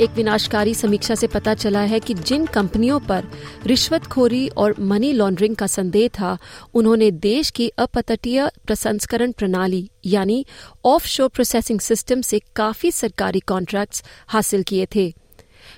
[0.00, 3.24] एक विनाशकारी समीक्षा से पता चला है कि जिन कंपनियों पर
[3.66, 6.36] रिश्वतखोरी और मनी लॉन्ड्रिंग का संदेह था,
[6.74, 10.44] उन्होंने देश की अपतटीय प्रसंस्करण प्रणाली, यानी
[10.84, 15.06] ऑफ़ शोर प्रोसेसिंग सिस्टम से काफ़ी सरकारी कॉन्ट्रैक्ट्स हासिल किए थे।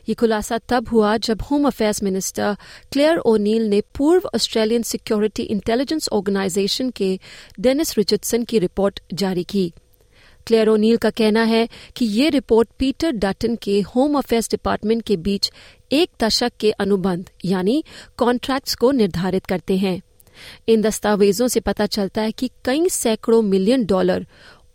[0.09, 2.57] ये खुलासा तब हुआ जब home affairs minister
[2.93, 7.19] Clare O'Neil ने पूर्व ऑस्ट्रेलियन सिक्योरिटी इंटेलिजेंस ऑर्गेनाइजेशन के
[7.61, 9.73] डेनिस रिचर्डसन की रिपोर्ट जारी की।
[10.46, 15.16] क्लेयर ओनील का कहना है कि ये रिपोर्ट पीटर डटन के होम अफेयर्स डिपार्टमेंट के
[15.16, 15.51] बीच
[15.93, 17.82] एक दशक के अनुबंध, यानी
[18.16, 20.01] कॉन्ट्रैक्ट्स को निर्धारित करते हैं।
[20.68, 24.26] इन दस्तावेजों से पता चलता है कि कई सैकड़ों मिलियन डॉलर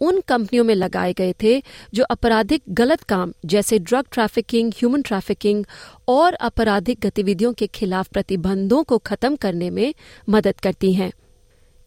[0.02, 1.62] उन कंपनियों में लगाए गए थे
[1.94, 5.64] जो आपराधिक गलत काम, जैसे ड्रग ट्रैफिकिंग ह्यूमन ट्रैफिकिंग
[6.08, 9.94] और आपराधिक गतिविधियों के खिलाफ प्रतिबंधों को खत्म करने में
[10.30, 11.12] मदद करती हैं।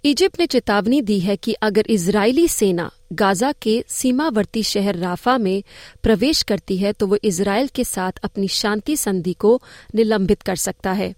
[0.05, 5.63] इजिप्ट ने चेतावनी दी है कि अगर इजरायली सेना गाजा के सीमावर्ती शहर राफा में
[6.03, 9.61] प्रवेश करती है तो वो इसराइल के साथ अपनी शांति संधि को
[9.95, 11.15] निलंबित कर सकता है।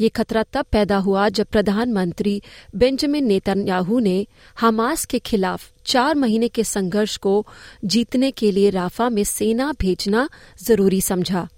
[0.00, 2.40] ये खतरा तब पैदा हुआ जब प्रधानमंत्री
[2.76, 4.26] बेंजामिन नेतन्याहू ने
[4.60, 7.46] हमास के खिलाफ चार महीने के संघर्ष को
[7.84, 10.28] जीतने के लिए राफा में सेना भेजना
[10.62, 11.48] ज़रूरी समझा।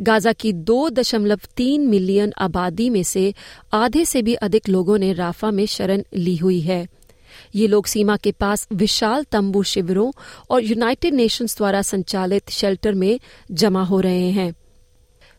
[0.00, 3.34] गाजा की दो दशमलव तीन मिलियन आबादी में से
[3.72, 6.86] आधे से भी अधिक लोगों ने राफा में शरण ली हुई है।
[7.54, 10.12] ये लोग सीमा के पास विशाल तंबू शिविरों
[10.50, 14.54] और यूनाइटेड नेशंस द्वारा संचालित शेल्टर में जमा हो रहे हैं।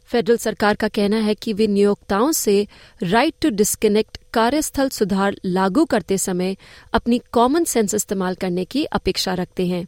[0.05, 2.67] फेडरल सरकार का कहना है कि वे नियोक्ताओं से
[3.03, 6.58] राइट टू डिस्कनेक्ट कार्यस्थल सुधार लागू करते समय
[6.93, 9.86] अपनी कॉमन सेंस इस्तेमाल करने की अपेक्षा रखते हैं।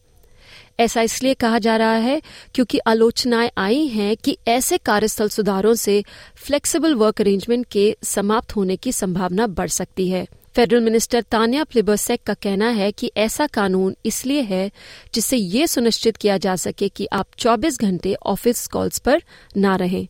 [0.81, 2.21] ऐसा इसलिए कहा जा रहा है
[2.55, 6.03] क्योंकि आलोचनाएँ आई हैं कि ऐसे कार्यस्थल सुधारों से
[6.35, 12.23] फ्लेक्सिबल वर्क अरेंजमेंट के समाप्त होने की संभावना बढ़ सकती है। फेडरल मिनिस्टर तानिया प्लिबरसेक
[12.23, 14.71] का कहना है कि ऐसा कानून इसलिए है
[15.13, 19.21] जिससे ये सुनिश्चित किया जा सके कि आप 24 घंटे ऑफ़िस कॉल्स पर
[19.57, 20.07] ना रहें।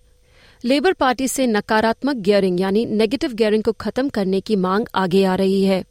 [0.66, 5.36] लेबर पार्टी से नकारात्मक गियरिंग यानी नेगेटिव गियरिंग को खत्म करने की मांग आगे आ
[5.36, 5.84] रही है।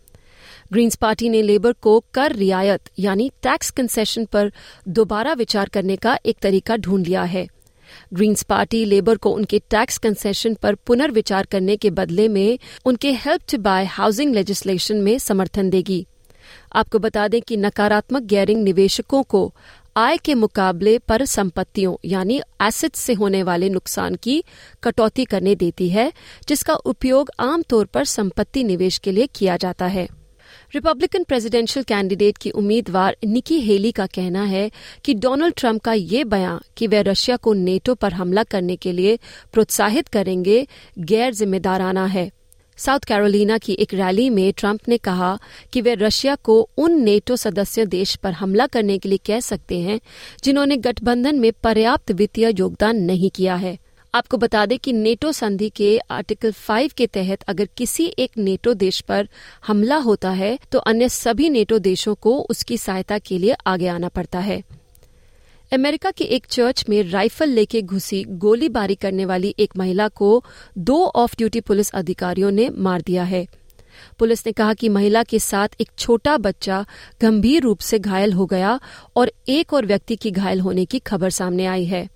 [0.72, 4.52] ग्रीन्स पार्टी ने लेबर को कर रियायत, यानी टैक्स कंसेशन पर
[4.88, 7.46] दोबारा विचार करने का एक तरीका ढूंढ लिया है।
[8.14, 13.40] ग्रीन्स पार्टी लेबर को उनके टैक्स कंसेशन पर पुनर्विचार करने के बदले में उनके help
[13.50, 16.06] to buy housing legislation में समर्थन देगी।
[16.72, 19.54] आपको बता दें कि नकारात्मक गैरिंग निवेशकों को
[19.96, 24.44] आय के मुकाबले पर संपत्तियों, यानी एसेट से होने वाले नुकसान की
[24.82, 26.12] कटौती करने देती है,
[26.48, 30.08] जिसका उपयोग आमतौर पर संपत्ति निवेश के लिए किया जाता है।
[30.74, 34.70] रिपब्लिकन प्रेसिडेंशियल कैंडिडेट की उम्मीदवार निकी हेली का कहना है
[35.04, 38.92] कि डोनाल्ड ट्रंप का ये बयान कि वे रशिया को नेटो पर हमला करने के
[38.92, 39.18] लिए
[39.52, 40.66] प्रोत्साहित करेंगे
[40.98, 42.30] गैर जिम्मेदाराना है।
[42.78, 45.38] साउथ कैरोलिना की एक रैली में ट्रंप ने कहा
[45.72, 49.80] कि वे रशिया को उन नेटो सदस्य देश पर हमला करने के लिए कह सकते
[49.80, 50.00] हैं
[50.44, 53.78] जिन्होंने गठबंधन में पर्याप्त वित्तीय योगदान नहीं किया है।
[54.14, 58.74] आपको बता दें कि नेटो संधि के आर्टिकल 5 के तहत अगर किसी एक नेटो
[58.74, 59.28] देश पर
[59.66, 64.08] हमला होता है तो अन्य सभी नेटो देशों को उसकी सहायता के लिए आगे आना
[64.08, 64.62] पड़ता है।
[65.72, 70.44] अमेरिका के एक चर्च में राइफल लेके घुसी गोलीबारी करने वाली एक महिला को
[70.78, 73.46] दो ऑफ़ ड्यूटी पुलिस अधिकारियों ने मार दिया है।
[74.18, 76.84] पुलिस ने कहा कि महिला के साथ एक छोटा बच्चा
[77.22, 78.78] गंभीर रूप से घायल हो गया
[79.16, 82.08] और एक और व्यक्ति की घायल होने की खबर सामने आई है।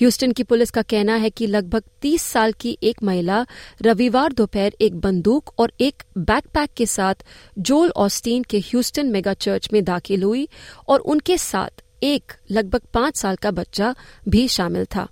[0.00, 3.46] ह्यूस्टन की पुलिस का कहना है कि लगभग 30 साल की एक महिला
[3.82, 7.14] रविवार दोपहर एक बंदूक और एक बैकपैक के साथ
[7.58, 10.48] जोल ऑस्टीन के ह्यूस्टन मेगा चर्च में दाखिल हुई
[10.88, 13.94] और उनके साथ एक लगभग पाँच साल का बच्चा
[14.28, 15.08] भी शामिल था।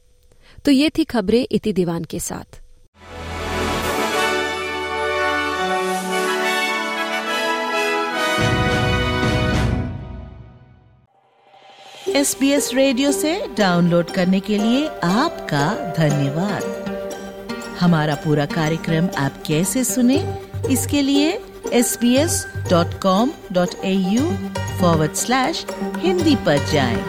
[0.64, 2.60] तो ये थी खबरें इति दीवान के साथ।
[12.16, 15.64] एस बी एस रेडियो से डाउनलोड करने के लिए आपका
[15.98, 20.16] धन्यवाद हमारा पूरा कार्यक्रम आप कैसे सुने,
[20.70, 21.28] इसके लिए
[21.72, 24.30] S B S dot com dot A U
[24.80, 25.64] forward slash
[25.96, 27.02] Hindi पर जाएँ।